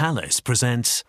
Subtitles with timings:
[0.00, 1.04] Thales presents.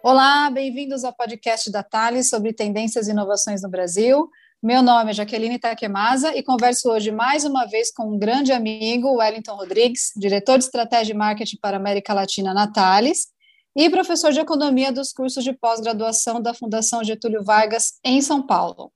[0.00, 4.30] Olá, bem-vindos ao podcast da Thales sobre tendências e inovações no Brasil.
[4.62, 9.16] Meu nome é Jaqueline Takemasa e converso hoje mais uma vez com um grande amigo,
[9.16, 13.26] Wellington Rodrigues, diretor de estratégia e marketing para a América Latina na Thales
[13.74, 18.92] e professor de economia dos cursos de pós-graduação da Fundação Getúlio Vargas em São Paulo.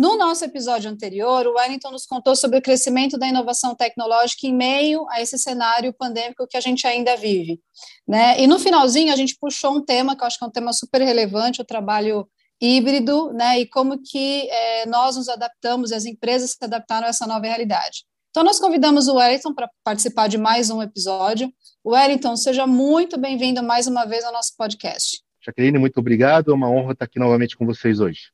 [0.00, 4.54] No nosso episódio anterior, o Wellington nos contou sobre o crescimento da inovação tecnológica em
[4.54, 7.60] meio a esse cenário pandêmico que a gente ainda vive.
[8.08, 8.40] Né?
[8.40, 10.72] E no finalzinho, a gente puxou um tema que eu acho que é um tema
[10.72, 12.26] super relevante, o trabalho
[12.58, 13.60] híbrido, né?
[13.60, 18.06] e como que é, nós nos adaptamos, as empresas se adaptaram a essa nova realidade.
[18.30, 21.52] Então, nós convidamos o Wellington para participar de mais um episódio.
[21.84, 25.20] Wellington, seja muito bem-vindo mais uma vez ao nosso podcast.
[25.44, 26.52] Jaqueline, muito obrigado.
[26.52, 28.30] É uma honra estar aqui novamente com vocês hoje.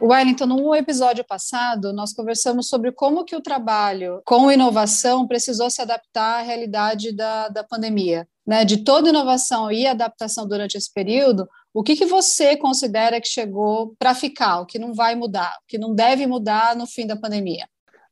[0.00, 5.82] Wellington, no episódio passado, nós conversamos sobre como que o trabalho com inovação precisou se
[5.82, 8.26] adaptar à realidade da, da pandemia.
[8.46, 8.64] Né?
[8.64, 13.94] De toda inovação e adaptação durante esse período, o que, que você considera que chegou
[13.98, 17.16] para ficar, o que não vai mudar, o que não deve mudar no fim da
[17.16, 17.66] pandemia?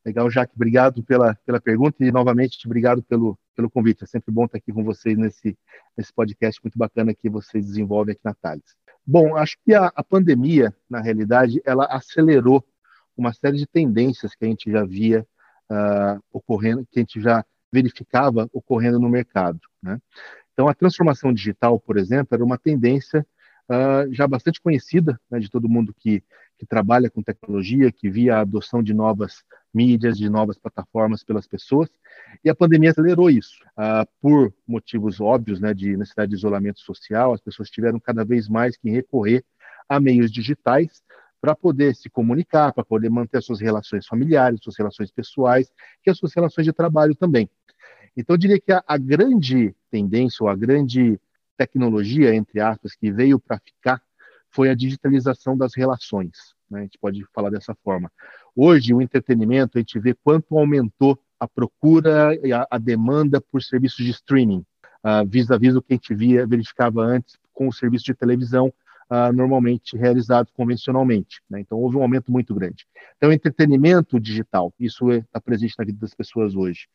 [0.04, 4.04] Legal, Jaque, obrigado pela, pela pergunta e, novamente, obrigado pelo, pelo convite.
[4.04, 5.56] É sempre bom estar aqui com vocês nesse,
[5.96, 8.76] nesse podcast muito bacana que vocês desenvolvem aqui na Thales.
[9.06, 12.64] Bom, acho que a, a, pandemia, na realidade, ela acelerou
[13.16, 15.24] uma série de tendências que a gente já via
[15.70, 19.60] uh, ocorrendo, que a gente já verificava ocorrendo no mercado.
[19.80, 20.00] Né?
[20.52, 23.24] Então, a transformação digital, por exemplo, era uma tendência
[23.70, 26.24] uh, já bastante conhecida né, de todo mundo que,
[26.58, 29.44] que trabalha com tecnologia, que via a adoção de novas
[29.76, 31.90] mídias, de novas plataformas pelas pessoas,
[32.42, 33.58] e a pandemia acelerou isso.
[33.76, 38.48] Uh, por motivos óbvios, né, de necessidade de isolamento social, as pessoas tiveram cada vez
[38.48, 39.44] mais que recorrer
[39.88, 41.02] a meios digitais
[41.40, 45.70] para poder se comunicar, para poder manter suas relações familiares, suas relações pessoais
[46.04, 47.48] e as suas relações de trabalho também.
[48.16, 51.20] Então, eu diria que a, a grande tendência, ou a grande
[51.56, 54.02] tecnologia, entre aspas, que veio para ficar,
[54.50, 56.54] foi a digitalização das relações.
[56.70, 56.80] Né?
[56.80, 58.10] A gente pode falar dessa forma.
[58.58, 63.62] Hoje, o entretenimento, a gente vê quanto aumentou a procura e a, a demanda por
[63.62, 64.64] serviços de streaming,
[65.04, 68.72] uh, vis-à-vis o que a gente via, verificava antes com o serviço de televisão,
[69.10, 71.42] uh, normalmente realizados convencionalmente.
[71.50, 71.60] Né?
[71.60, 72.86] Então, houve um aumento muito grande.
[73.18, 76.88] Então, entretenimento digital, isso está presente na vida das pessoas hoje.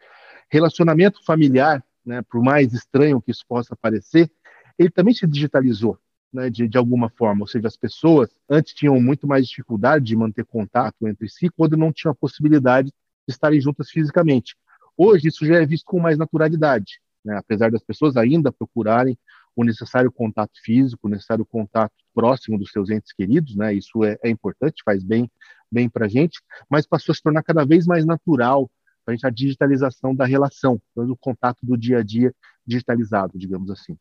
[0.49, 4.31] Relacionamento familiar, né, por mais estranho que isso possa parecer,
[4.79, 5.95] ele também se digitalizou
[6.33, 10.15] né, de, de alguma forma, ou seja, as pessoas antes tinham muito mais dificuldade de
[10.15, 14.55] manter contato entre si quando não tinham a possibilidade de estarem juntas fisicamente.
[14.97, 19.17] Hoje isso já é visto com mais naturalidade, né, apesar das pessoas ainda procurarem
[19.55, 24.17] o necessário contato físico, o necessário contato próximo dos seus entes queridos, né, isso é,
[24.23, 25.29] é importante, faz bem,
[25.71, 28.69] bem para a gente, mas passou a se tornar cada vez mais natural
[29.03, 32.33] para a gente a digitalização da relação, o contato do dia a dia
[32.65, 33.97] digitalizado, digamos assim.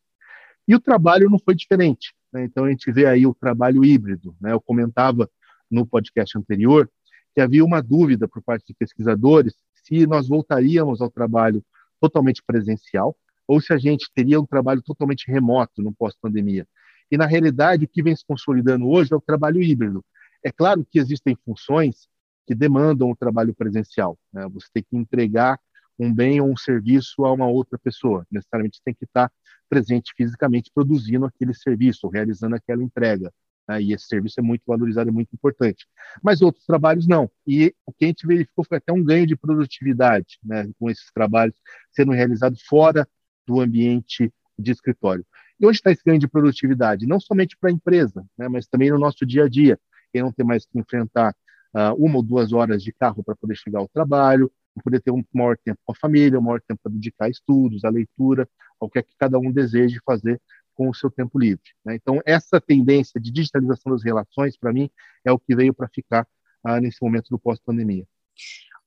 [0.71, 2.13] E o trabalho não foi diferente.
[2.31, 2.45] Né?
[2.45, 4.33] Então, a gente vê aí o trabalho híbrido.
[4.39, 4.53] Né?
[4.53, 5.29] Eu comentava
[5.69, 6.89] no podcast anterior
[7.35, 11.61] que havia uma dúvida por parte de pesquisadores se nós voltaríamos ao trabalho
[11.99, 13.13] totalmente presencial
[13.45, 16.65] ou se a gente teria um trabalho totalmente remoto no pós-pandemia.
[17.11, 20.05] E, na realidade, o que vem se consolidando hoje é o trabalho híbrido.
[20.41, 22.07] É claro que existem funções
[22.47, 24.17] que demandam o trabalho presencial.
[24.31, 24.47] Né?
[24.53, 25.59] Você tem que entregar
[26.01, 28.25] um bem ou um serviço a uma outra pessoa.
[28.31, 29.31] Necessariamente tem que estar
[29.69, 33.31] presente fisicamente produzindo aquele serviço, realizando aquela entrega.
[33.69, 33.83] Né?
[33.83, 35.85] E esse serviço é muito valorizado, é muito importante.
[36.23, 37.29] Mas outros trabalhos não.
[37.45, 40.67] E o que a gente verificou foi até um ganho de produtividade né?
[40.79, 41.55] com esses trabalhos
[41.91, 43.07] sendo realizados fora
[43.45, 45.23] do ambiente de escritório.
[45.59, 47.05] E onde está esse ganho de produtividade?
[47.05, 48.49] Não somente para a empresa, né?
[48.49, 49.79] mas também no nosso dia a dia.
[50.11, 51.35] Quem não tem mais que enfrentar
[51.75, 54.51] uh, uma ou duas horas de carro para poder chegar ao trabalho,
[54.83, 57.83] poder ter um maior tempo com a família, um maior tempo para dedicar a estudos,
[57.83, 58.47] a leitura,
[58.79, 60.41] ao que é que cada um deseje fazer
[60.73, 61.63] com o seu tempo livre.
[61.85, 61.95] Né?
[61.95, 64.89] Então, essa tendência de digitalização das relações, para mim,
[65.25, 66.27] é o que veio para ficar
[66.63, 68.05] ah, nesse momento do pós-pandemia.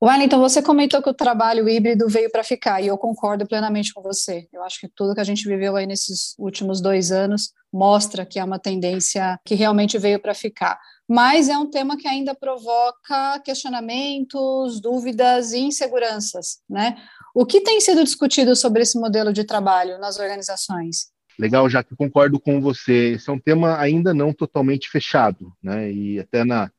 [0.02, 4.02] Wellington, você comentou que o trabalho híbrido veio para ficar, e eu concordo plenamente com
[4.02, 4.46] você.
[4.52, 8.38] Eu acho que tudo que a gente viveu aí nesses últimos dois anos mostra que
[8.38, 13.38] é uma tendência que realmente veio para ficar mas é um tema que ainda provoca
[13.44, 16.96] questionamentos, dúvidas e inseguranças, né?
[17.34, 21.12] O que tem sido discutido sobre esse modelo de trabalho nas organizações?
[21.38, 23.14] Legal, já que concordo com você.
[23.14, 25.92] Esse é um tema ainda não totalmente fechado, né?
[25.92, 26.70] E até na,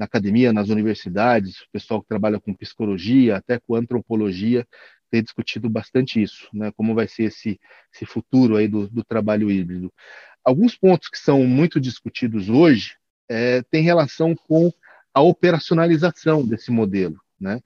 [0.00, 4.66] na academia, nas universidades, o pessoal que trabalha com psicologia, até com antropologia,
[5.10, 6.72] tem discutido bastante isso, né?
[6.74, 7.60] Como vai ser esse,
[7.94, 9.92] esse futuro aí do, do trabalho híbrido.
[10.42, 12.96] Alguns pontos que são muito discutidos hoje
[13.28, 14.72] é, tem relação com
[15.12, 17.20] a operacionalização desse modelo.
[17.38, 17.60] Né?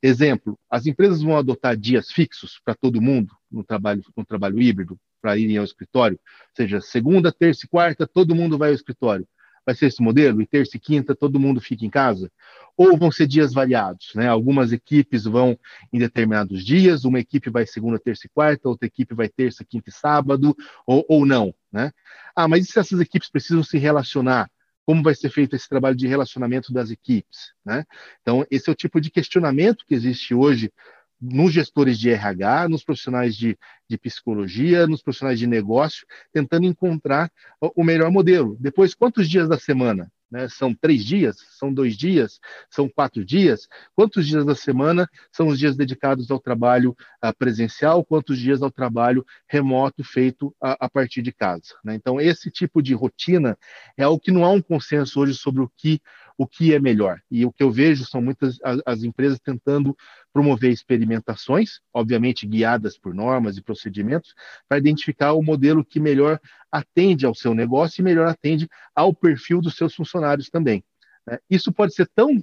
[0.00, 4.96] Exemplo, as empresas vão adotar dias fixos para todo mundo no trabalho, no trabalho híbrido,
[5.20, 9.26] para irem ao escritório, ou seja, segunda, terça e quarta, todo mundo vai ao escritório.
[9.70, 10.42] Vai ser esse modelo?
[10.42, 12.28] E terça e quinta, todo mundo fica em casa?
[12.76, 14.10] Ou vão ser dias variados?
[14.16, 14.26] Né?
[14.26, 15.56] Algumas equipes vão
[15.92, 19.88] em determinados dias, uma equipe vai segunda, terça e quarta, outra equipe vai terça, quinta
[19.88, 21.54] e sábado, ou, ou não.
[21.70, 21.92] Né?
[22.34, 24.50] Ah, mas e se essas equipes precisam se relacionar?
[24.84, 27.52] como vai ser feito esse trabalho de relacionamento das equipes.
[27.64, 27.84] Né?
[28.22, 30.72] Então, esse é o tipo de questionamento que existe hoje
[31.20, 33.58] nos gestores de RH, nos profissionais de,
[33.88, 37.30] de, psicologia, nos profissionais de negócio, tentando encontrar
[37.60, 38.56] o melhor modelo.
[38.58, 40.10] Depois, quantos dias da semana?
[40.30, 40.48] Né?
[40.48, 41.36] São três dias?
[41.58, 42.38] São dois dias?
[42.70, 43.66] São quatro dias?
[43.96, 48.04] Quantos dias da semana são os dias dedicados ao trabalho uh, presencial?
[48.04, 51.74] Quantos dias ao trabalho remoto feito a, a partir de casa?
[51.84, 51.96] Né?
[51.96, 53.58] Então, esse tipo de rotina
[53.96, 56.00] é algo que não há um consenso hoje sobre o que
[56.40, 57.20] o que é melhor.
[57.30, 59.94] E o que eu vejo são muitas as, as empresas tentando
[60.32, 64.32] promover experimentações, obviamente guiadas por normas e procedimentos,
[64.66, 66.40] para identificar o modelo que melhor
[66.72, 70.82] atende ao seu negócio e melhor atende ao perfil dos seus funcionários também.
[71.26, 71.38] Né?
[71.50, 72.42] Isso pode ser tão,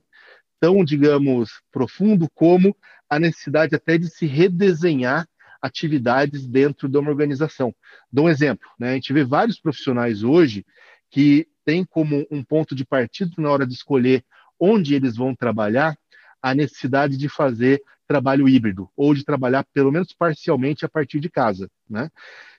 [0.60, 2.78] tão, digamos, profundo como
[3.10, 5.28] a necessidade até de se redesenhar
[5.60, 7.74] atividades dentro de uma organização.
[8.12, 8.92] Dou um exemplo, né?
[8.92, 10.64] a gente vê vários profissionais hoje
[11.10, 14.24] que tem como um ponto de partida na hora de escolher
[14.58, 15.98] onde eles vão trabalhar
[16.42, 21.30] a necessidade de fazer trabalho híbrido ou de trabalhar pelo menos parcialmente a partir de
[21.30, 22.10] casa, né?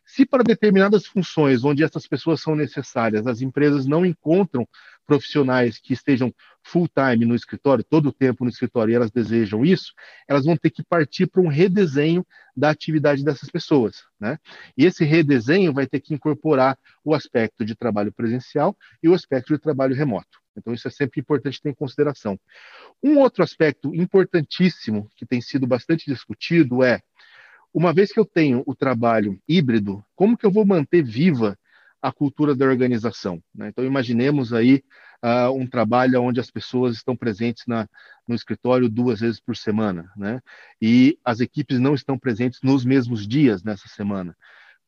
[0.05, 4.69] Se para determinadas funções onde essas pessoas são necessárias, as empresas não encontram
[5.08, 6.32] profissionais que estejam
[6.62, 9.94] full time no escritório, todo o tempo no escritório, e elas desejam isso,
[10.28, 12.25] elas vão ter que partir para um redesenho
[12.55, 14.38] da atividade dessas pessoas, né?
[14.76, 19.55] E esse redesenho vai ter que incorporar o aspecto de trabalho presencial e o aspecto
[19.55, 20.38] de trabalho remoto.
[20.55, 22.38] Então, isso é sempre importante ter em consideração.
[23.02, 27.00] Um outro aspecto importantíssimo que tem sido bastante discutido é
[27.72, 31.56] uma vez que eu tenho o trabalho híbrido, como que eu vou manter viva
[32.00, 33.43] a cultura da organização?
[33.55, 33.69] Né?
[33.69, 34.83] Então, imaginemos aí
[35.23, 37.89] uh, um trabalho onde as pessoas estão presentes na,
[38.27, 40.41] no escritório duas vezes por semana, né?
[40.81, 44.37] e as equipes não estão presentes nos mesmos dias nessa semana.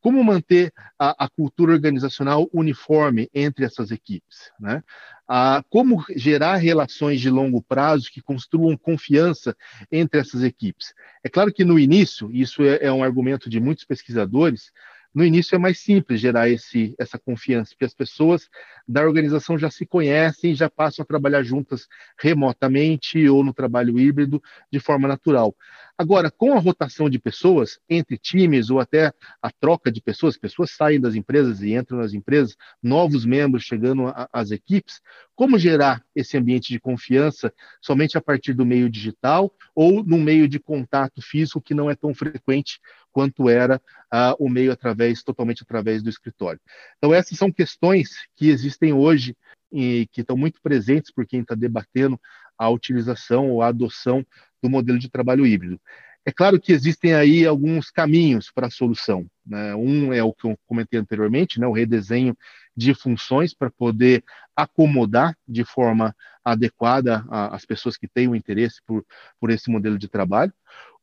[0.01, 4.51] Como manter a, a cultura organizacional uniforme entre essas equipes?
[4.59, 4.83] Né?
[5.29, 9.55] Ah, como gerar relações de longo prazo que construam confiança
[9.93, 10.95] entre essas equipes?
[11.23, 14.73] É claro que no início, isso é, é um argumento de muitos pesquisadores,
[15.15, 18.49] no início é mais simples gerar esse, essa confiança, porque as pessoas
[18.87, 24.43] da organização já se conhecem, já passam a trabalhar juntas remotamente ou no trabalho híbrido
[24.71, 25.55] de forma natural.
[26.01, 29.13] Agora, com a rotação de pessoas entre times ou até
[29.43, 34.11] a troca de pessoas, pessoas saem das empresas e entram nas empresas, novos membros chegando
[34.33, 35.03] às equipes,
[35.35, 37.53] como gerar esse ambiente de confiança
[37.83, 41.95] somente a partir do meio digital ou no meio de contato físico que não é
[41.95, 42.81] tão frequente
[43.13, 46.63] quanto era uh, o meio através totalmente através do escritório.
[46.97, 49.37] Então essas são questões que existem hoje
[49.71, 52.19] e que estão muito presentes por quem está debatendo
[52.59, 54.25] a utilização ou a adoção
[54.63, 55.81] do modelo de trabalho híbrido.
[56.25, 59.27] É claro que existem aí alguns caminhos para a solução.
[59.45, 59.75] Né?
[59.75, 61.67] Um é o que eu comentei anteriormente, né?
[61.67, 62.37] o redesenho
[62.77, 64.23] de funções para poder
[64.55, 66.15] acomodar de forma
[66.45, 69.05] adequada as pessoas que têm o interesse por,
[69.39, 70.53] por esse modelo de trabalho.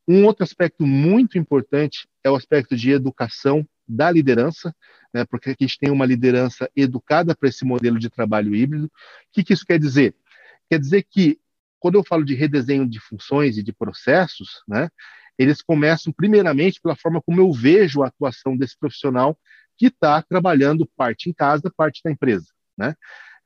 [0.07, 4.76] Um outro aspecto muito importante é o aspecto de educação da liderança,
[5.14, 8.85] né, porque a gente tem uma liderança educada para esse modelo de trabalho híbrido.
[8.85, 8.92] O
[9.31, 10.16] que, que isso quer dizer?
[10.69, 11.40] Quer dizer que
[11.79, 14.89] quando eu falo de redesenho de funções e de processos, né,
[15.37, 19.37] eles começam primeiramente pela forma como eu vejo a atuação desse profissional
[19.77, 22.47] que está trabalhando parte em casa, parte na empresa.
[22.77, 22.95] Né?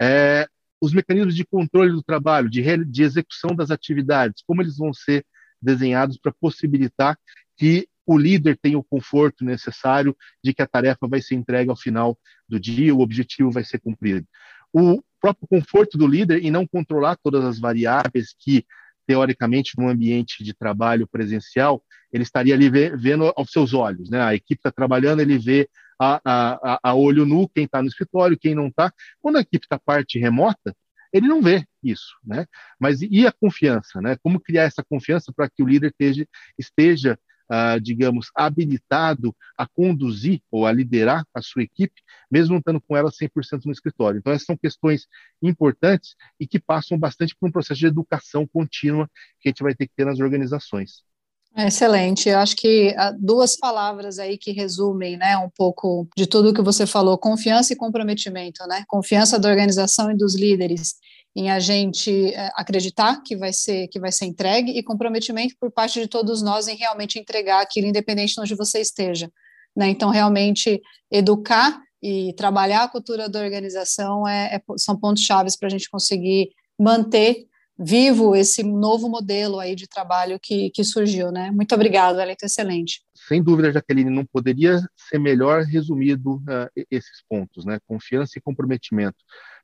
[0.02, 0.48] É,
[0.82, 5.26] os mecanismos de controle do trabalho, de, de execução das atividades, como eles vão ser
[5.62, 7.18] desenhados para possibilitar
[7.58, 11.76] que o líder tenha o conforto necessário de que a tarefa vai ser entregue ao
[11.76, 14.26] final do dia, o objetivo vai ser cumprido.
[14.74, 18.66] O próprio conforto do líder e não controlar todas as variáveis que,
[19.06, 24.10] teoricamente, no ambiente de trabalho presencial, ele estaria ali vendo aos seus olhos.
[24.10, 24.20] Né?
[24.22, 28.40] A equipe está trabalhando, ele vê a, a, a olho nu quem está no escritório,
[28.40, 28.92] quem não está.
[29.22, 30.76] Quando a equipe está parte remota,
[31.14, 32.46] ele não vê isso, né?
[32.80, 34.16] Mas e a confiança, né?
[34.24, 37.20] Como criar essa confiança para que o líder esteja, esteja
[37.52, 42.96] uh, digamos, habilitado a conduzir ou a liderar a sua equipe, mesmo não estando com
[42.96, 44.20] ela 100% no escritório.
[44.20, 45.06] Então, essas são questões
[45.42, 49.10] importantes e que passam bastante por um processo de educação contínua
[49.42, 51.04] que a gente vai ter que ter nas organizações.
[51.58, 52.30] Excelente.
[52.30, 56.62] Eu acho que ah, duas palavras aí que resumem, né, um pouco de tudo que
[56.62, 58.86] você falou: confiança e comprometimento, né?
[58.88, 60.96] Confiança da organização e dos líderes
[61.36, 65.72] em a gente é, acreditar que vai ser que vai ser entregue e comprometimento por
[65.72, 69.32] parte de todos nós em realmente entregar aquilo, independente de onde você esteja.
[69.76, 69.90] Né?
[69.90, 75.68] Então, realmente educar e trabalhar a cultura da organização é, é são pontos chaves para
[75.68, 77.46] a gente conseguir manter
[77.78, 81.50] vivo esse novo modelo aí de trabalho que, que surgiu, né?
[81.52, 83.02] Muito obrigado, Alex, excelente.
[83.28, 87.80] Sem dúvida, Jaqueline, não poderia ser melhor resumido uh, esses pontos, né?
[87.88, 89.18] Confiança e comprometimento.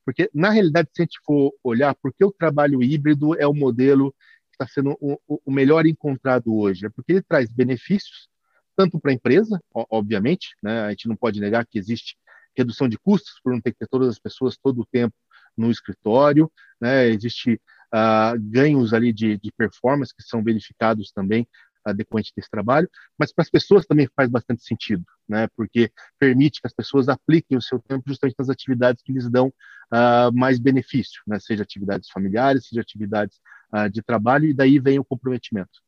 [0.08, 4.14] Porque, na realidade, se a gente for olhar, porque o trabalho híbrido é o modelo
[4.14, 6.86] que está sendo o, o melhor encontrado hoje?
[6.86, 8.30] É porque ele traz benefícios,
[8.74, 10.84] tanto para a empresa, obviamente, né?
[10.84, 12.16] a gente não pode negar que existe
[12.56, 15.14] redução de custos por não ter que ter todas as pessoas todo o tempo
[15.58, 16.50] no escritório,
[16.80, 17.10] né?
[17.10, 17.60] existe
[17.94, 21.46] uh, ganhos ali de, de performance que são verificados também
[21.90, 25.48] adequante desse trabalho, mas para as pessoas também faz bastante sentido, né?
[25.56, 29.48] Porque permite que as pessoas apliquem o seu tempo justamente nas atividades que lhes dão
[29.48, 31.40] uh, mais benefício, né?
[31.40, 33.38] Seja atividades familiares, seja atividades
[33.74, 35.82] uh, de trabalho, e daí vem o comprometimento.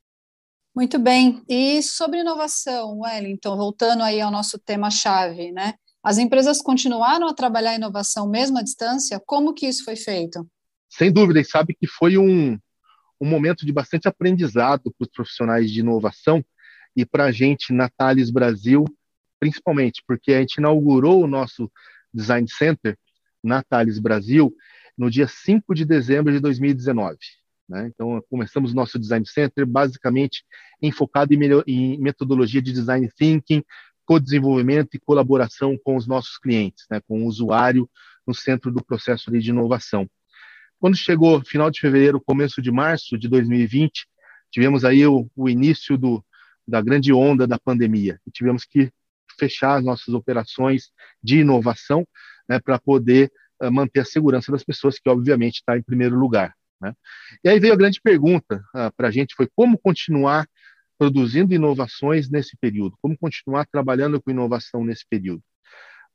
[0.75, 1.43] Muito bem.
[1.49, 5.73] E sobre inovação, Wellington, voltando aí ao nosso tema-chave, né?
[6.03, 9.21] As empresas continuaram a trabalhar inovação mesmo à distância?
[9.25, 10.47] Como que isso foi feito?
[10.89, 12.57] Sem dúvida, e sabe que foi um,
[13.19, 16.43] um momento de bastante aprendizado para os profissionais de inovação
[16.95, 18.85] e para a gente na Thales Brasil,
[19.39, 21.71] principalmente, porque a gente inaugurou o nosso
[22.13, 22.97] Design Center
[23.43, 24.53] na Thales Brasil
[24.97, 27.17] no dia 5 de dezembro de 2019.
[27.67, 27.89] Né?
[27.93, 30.43] Então, começamos o nosso Design Center basicamente
[30.81, 33.63] enfocado em, em metodologia de Design Thinking,
[34.05, 36.99] co-desenvolvimento e colaboração com os nossos clientes, né?
[37.07, 37.89] com o usuário
[38.25, 40.09] no centro do processo de inovação.
[40.79, 44.07] Quando chegou final de fevereiro, começo de março de 2020,
[44.49, 46.23] tivemos aí o, o início do,
[46.65, 48.19] da grande onda da pandemia.
[48.25, 48.89] E tivemos que
[49.37, 52.07] fechar as nossas operações de inovação
[52.47, 53.31] né, para poder
[53.61, 56.55] uh, manter a segurança das pessoas, que obviamente está em primeiro lugar.
[56.81, 56.93] Né?
[57.43, 60.47] E aí veio a grande pergunta uh, para a gente, foi como continuar
[60.97, 65.41] produzindo inovações nesse período, como continuar trabalhando com inovação nesse período.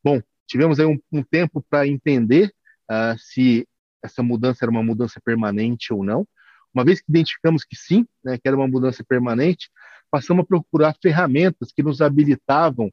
[0.03, 2.51] Bom, tivemos aí um, um tempo para entender
[2.91, 3.67] uh, se
[4.05, 6.29] essa mudança era uma mudança permanente ou não.
[6.75, 9.71] Uma vez que identificamos que sim, né, que era uma mudança permanente,
[10.11, 12.93] passamos a procurar ferramentas que nos habilitavam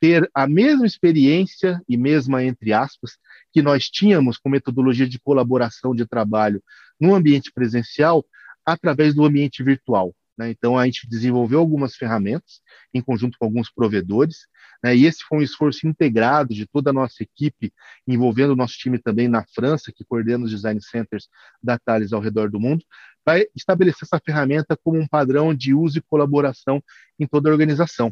[0.00, 3.18] ter a mesma experiência e mesma entre aspas
[3.52, 6.62] que nós tínhamos com metodologia de colaboração de trabalho
[7.00, 8.24] no ambiente presencial
[8.64, 10.14] através do ambiente virtual.
[10.36, 10.50] Né?
[10.50, 12.60] Então, a gente desenvolveu algumas ferramentas
[12.94, 14.46] em conjunto com alguns provedores,
[14.82, 14.96] né?
[14.96, 17.72] e esse foi um esforço integrado de toda a nossa equipe,
[18.06, 21.28] envolvendo o nosso time também na França, que coordena os design centers
[21.62, 22.84] da Thales ao redor do mundo,
[23.28, 26.82] vai estabelecer essa ferramenta como um padrão de uso e colaboração
[27.20, 28.10] em toda a organização.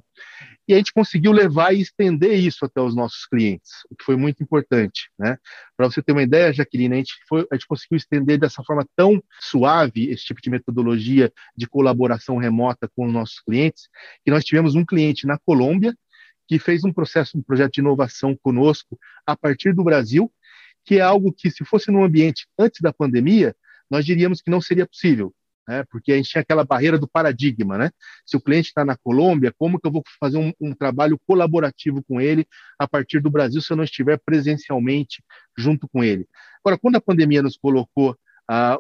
[0.69, 4.15] E a gente conseguiu levar e estender isso até os nossos clientes, o que foi
[4.15, 5.11] muito importante.
[5.19, 5.39] Né?
[5.75, 8.87] Para você ter uma ideia, Jaqueline, a gente, foi, a gente conseguiu estender dessa forma
[8.95, 13.89] tão suave esse tipo de metodologia de colaboração remota com os nossos clientes,
[14.23, 15.97] que nós tivemos um cliente na Colômbia
[16.47, 20.33] que fez um processo, um projeto de inovação conosco a partir do Brasil,
[20.85, 23.55] que é algo que, se fosse num ambiente antes da pandemia,
[23.91, 25.35] nós diríamos que não seria possível,
[25.67, 25.85] né?
[25.91, 27.91] porque a gente tinha aquela barreira do paradigma, né?
[28.25, 32.03] Se o cliente está na Colômbia, como que eu vou fazer um, um, trabalho colaborativo
[32.05, 32.47] com ele
[32.79, 35.23] a partir do Brasil se eu não estiver presencialmente
[35.57, 36.27] junto com ele?
[36.65, 38.17] Agora, quando a pandemia nos colocou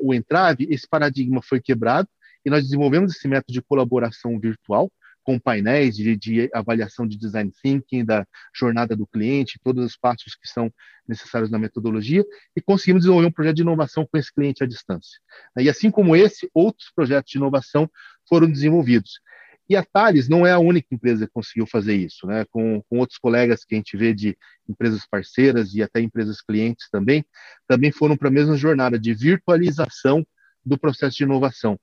[0.00, 2.08] o entrave, esse paradigma foi quebrado
[2.44, 4.90] e nós desenvolvemos esse método de colaboração virtual,
[5.26, 10.36] com painéis de, de, avaliação de design thinking, da jornada do cliente, todos os passos
[10.36, 10.72] que são
[11.06, 15.18] necessários na metodologia, e conseguimos desenvolver um projeto de inovação com esse cliente à distância.
[15.58, 17.90] E assim como esse, outros projetos de inovação
[18.28, 19.20] foram desenvolvidos.
[19.68, 22.44] E a Thales não é a única empresa que conseguiu fazer isso, né?
[22.52, 26.88] Com, com, outros colegas que a gente vê de empresas parceiras e até empresas clientes
[26.88, 27.24] também,
[27.66, 30.24] também foram para a mesma jornada de virtualização
[30.64, 31.76] do processo de inovação.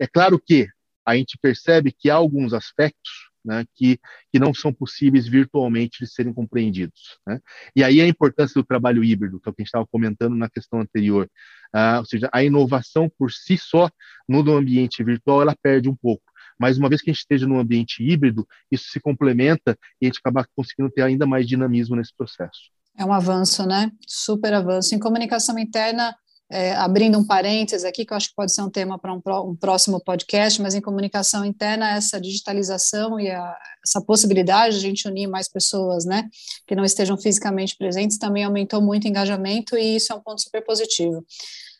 [0.00, 0.68] É claro que
[1.08, 3.98] a gente percebe que há alguns aspectos né, que,
[4.30, 7.18] que não são possíveis virtualmente de serem compreendidos.
[7.26, 7.40] Né?
[7.74, 10.36] E aí a importância do trabalho híbrido, que é o que a gente estava comentando
[10.36, 11.30] na questão anterior.
[11.74, 13.90] Uh, ou seja, a inovação por si só
[14.28, 16.24] no ambiente virtual, ela perde um pouco.
[16.58, 20.08] Mas uma vez que a gente esteja no ambiente híbrido, isso se complementa e a
[20.08, 22.70] gente acaba conseguindo ter ainda mais dinamismo nesse processo.
[22.96, 23.92] É um avanço, né?
[24.06, 24.94] Super avanço.
[24.94, 26.14] Em comunicação interna,
[26.50, 29.20] é, abrindo um parênteses aqui, que eu acho que pode ser um tema para um,
[29.50, 34.88] um, próximo podcast, mas em comunicação interna, essa digitalização e a, essa possibilidade de a
[34.88, 36.28] gente unir mais pessoas, né,
[36.66, 40.40] que não estejam fisicamente presentes, também aumentou muito o engajamento e isso é um ponto
[40.40, 41.24] super positivo.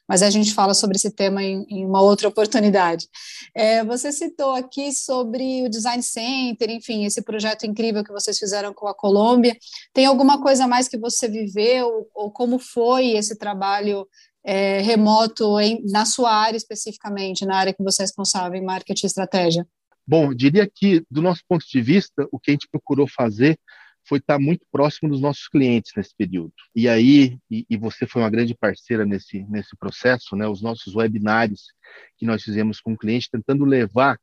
[0.08, 3.06] Mas a gente fala sobre esse tema em, em uma outra oportunidade.
[3.54, 8.72] É, você citou aqui sobre o Design Center, enfim, esse projeto incrível que vocês fizeram
[8.72, 9.54] com a Colômbia.
[9.92, 14.08] Tem alguma coisa mais que você viveu, ou como foi esse trabalho
[14.50, 19.04] é, remoto em, na sua área especificamente, na área que você é responsável em marketing
[19.04, 19.66] e estratégia?
[20.06, 23.58] Bom, diria que, do nosso ponto de vista, o que a gente procurou fazer
[24.08, 26.52] foi estar muito próximo dos nossos clientes nesse período.
[26.74, 30.48] E aí, e, e, você foi uma grande parceira nesse, nesse processo, né?
[30.48, 31.72] Os nossos webinários
[32.16, 34.18] que nós fizemos com o cliente, tentando levar,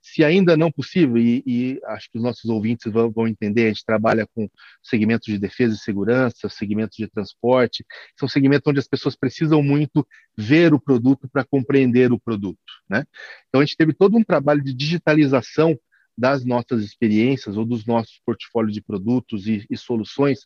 [0.00, 3.68] se ainda não possível, e, e acho que os nossos ouvintes vão, vão, entender, a
[3.68, 4.48] gente trabalha com
[4.82, 7.84] segmentos de defesa e segurança, segmentos de transporte,
[8.18, 10.06] são segmentos onde as pessoas precisam muito
[10.36, 13.04] ver o produto para compreender o produto, né?
[13.48, 15.78] Então a gente teve todo um trabalho de digitalização
[16.20, 20.40] das nossas experiências ou dos nossos portfólios de produtos e, e soluções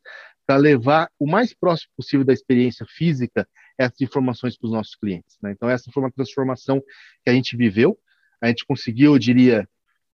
[0.46, 5.36] para levar o mais próximo possível da experiência física essas informações para os nossos clientes.
[5.42, 5.50] Né?
[5.50, 6.80] Então, essa foi uma transformação
[7.24, 7.98] que a gente viveu.
[8.40, 9.68] A gente conseguiu, eu diria,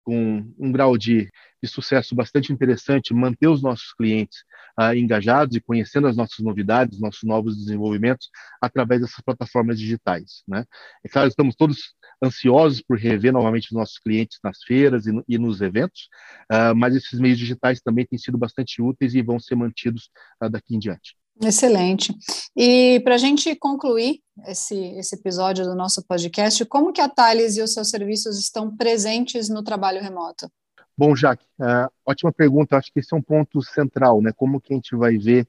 [0.05, 1.29] com um grau de,
[1.63, 4.39] de sucesso bastante interessante, manter os nossos clientes
[4.79, 8.31] uh, engajados e conhecendo as nossas novidades, nossos novos desenvolvimentos
[8.63, 10.45] através dessas plataformas digitais.
[10.47, 10.65] Né?
[11.05, 15.25] É claro, estamos todos ansiosos por rever novamente os nossos clientes nas feiras e, no,
[15.29, 16.09] e nos eventos,
[16.53, 20.11] uh, mas esses meios digitais também têm sido bastante úteis e vão ser mantidos
[20.43, 21.17] uh, daqui em diante.
[21.41, 22.13] Excelente.
[22.57, 27.57] E para a gente concluir esse, esse episódio do nosso podcast, como que a Thales
[27.57, 30.51] e os seus serviços estão presentes no trabalho remoto?
[30.97, 32.77] Bom, Jaque, uh, ótima pergunta.
[32.77, 34.33] Acho que esse é um ponto central, né?
[34.37, 35.47] Como que a gente vai ver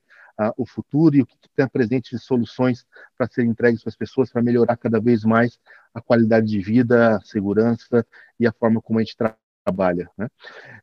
[0.58, 2.86] o futuro e o que, que tem presente de soluções
[3.18, 5.60] para serem entregues para as pessoas para melhorar cada vez mais
[5.94, 8.06] a qualidade de vida, a segurança
[8.40, 10.10] e a forma como a gente tra trabalha.
[10.18, 10.28] Né?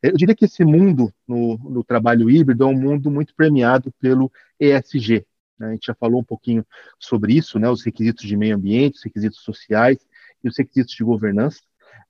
[0.02, 4.30] Eu diria que esse mundo no, no, trabalho híbrido é um mundo muito premiado pelo
[4.60, 5.26] ESG.
[5.58, 5.68] Né?
[5.68, 6.64] A gente já falou um pouquinho
[6.98, 7.68] sobre isso, né?
[7.68, 9.98] os requisitos de meio ambiente, os requisitos sociais
[10.42, 11.60] e os requisitos de governança.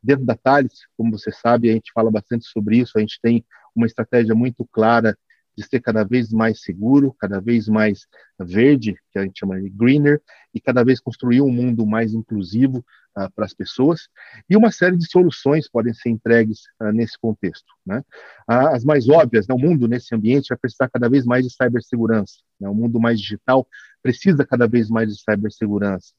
[0.03, 3.45] Dentro da Thales, como você sabe, a gente fala bastante sobre isso, a gente tem
[3.75, 5.17] uma estratégia muito clara
[5.57, 8.07] de ser cada vez mais seguro, cada vez mais
[8.39, 10.21] verde, que a gente chama de greener,
[10.55, 12.85] e cada vez construir um mundo mais inclusivo
[13.17, 14.09] uh, para as pessoas.
[14.49, 17.67] E uma série de soluções podem ser entregues uh, nesse contexto.
[17.85, 18.01] Né?
[18.49, 21.53] Uh, as mais óbvias, né, o mundo nesse ambiente vai precisar cada vez mais de
[21.53, 22.37] cibersegurança.
[22.61, 22.69] Né?
[22.69, 23.67] O mundo mais digital
[24.03, 26.13] precisa cada vez mais de cibersegurança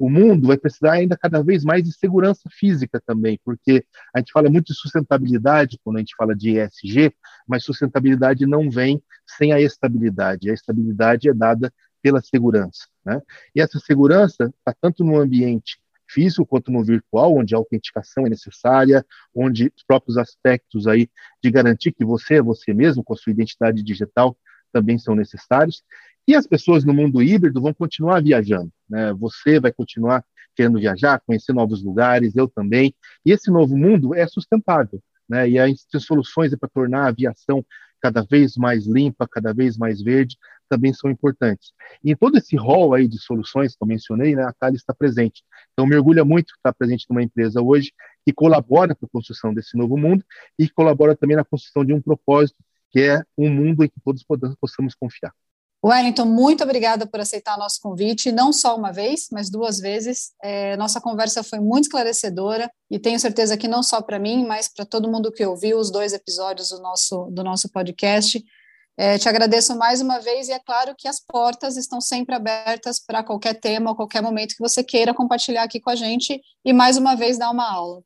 [0.00, 3.84] o mundo vai precisar ainda cada vez mais de segurança física também, porque
[4.14, 7.14] a gente fala muito de sustentabilidade quando a gente fala de ESG,
[7.46, 10.50] mas sustentabilidade não vem sem a estabilidade.
[10.50, 12.86] A estabilidade é dada pela segurança.
[13.04, 13.20] Né?
[13.54, 18.30] E essa segurança está tanto no ambiente físico quanto no virtual, onde a autenticação é
[18.30, 21.10] necessária, onde os próprios aspectos aí
[21.42, 24.34] de garantir que você é você mesmo com a sua identidade digital
[24.72, 25.82] também são necessários.
[26.26, 28.70] E as pessoas no mundo híbrido vão continuar viajando.
[28.88, 29.12] Né?
[29.14, 32.94] Você vai continuar querendo viajar, conhecer novos lugares, eu também.
[33.24, 35.02] E esse novo mundo é sustentável.
[35.28, 35.50] Né?
[35.50, 37.64] E as soluções para tornar a aviação
[38.00, 40.36] cada vez mais limpa, cada vez mais verde,
[40.68, 41.72] também são importantes.
[42.02, 44.94] E em todo esse rol aí de soluções que eu mencionei, né, a Thales está
[44.94, 45.42] presente.
[45.72, 47.92] Então, me orgulha muito estar presente numa empresa hoje
[48.24, 50.24] que colabora com a construção desse novo mundo
[50.58, 52.58] e colabora também na construção de um propósito,
[52.90, 54.24] que é um mundo em que todos
[54.60, 55.32] possamos confiar.
[55.82, 60.32] Wellington, muito obrigada por aceitar nosso convite, não só uma vez, mas duas vezes.
[60.42, 64.68] É, nossa conversa foi muito esclarecedora e tenho certeza que não só para mim, mas
[64.68, 68.44] para todo mundo que ouviu os dois episódios do nosso, do nosso podcast.
[68.94, 73.00] É, te agradeço mais uma vez e é claro que as portas estão sempre abertas
[73.00, 76.98] para qualquer tema qualquer momento que você queira compartilhar aqui com a gente e mais
[76.98, 78.02] uma vez dar uma aula.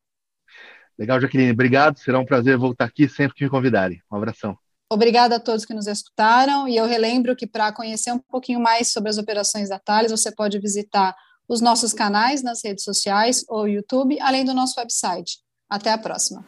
[0.97, 1.51] Legal, Jaqueline.
[1.51, 1.99] Obrigado.
[1.99, 4.01] Será um prazer voltar aqui sempre que me convidarem.
[4.13, 4.57] Um abração.
[4.91, 8.93] Obrigada a todos que nos escutaram e eu relembro que para conhecer um pouquinho mais
[8.93, 11.15] sobre as operações da Thales, você pode visitar
[11.49, 15.39] os nossos canais nas redes sociais ou YouTube, além do nosso website.
[15.69, 16.45] Até a próxima.